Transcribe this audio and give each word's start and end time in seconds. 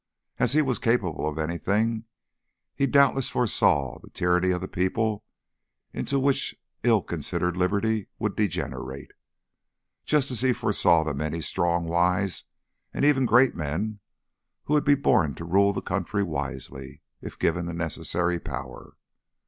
As 0.39 0.53
he 0.53 0.63
was 0.63 0.79
capable 0.79 1.29
of 1.29 1.37
anything, 1.37 2.05
he 2.75 2.87
doubtless 2.87 3.29
foresaw 3.29 3.99
the 3.99 4.09
tyranny 4.09 4.49
of 4.49 4.59
the 4.59 4.67
people 4.67 5.23
into 5.93 6.17
which 6.19 6.55
ill 6.81 7.03
considered 7.03 7.55
liberty 7.55 8.07
would 8.17 8.35
degenerate, 8.35 9.11
just 10.03 10.31
as 10.31 10.41
he 10.41 10.53
foresaw 10.53 11.03
the 11.03 11.13
many 11.13 11.39
strong, 11.39 11.85
wise, 11.85 12.45
and 12.91 13.05
even 13.05 13.27
great 13.27 13.53
men 13.53 13.99
who 14.63 14.73
would 14.73 14.85
be 14.85 14.95
born 14.95 15.35
to 15.35 15.45
rule 15.45 15.71
the 15.71 15.83
country 15.83 16.23
wisely 16.23 17.03
if 17.21 17.37
given 17.37 17.67
the 17.67 17.73
necessary 17.75 18.39
power. 18.39 18.95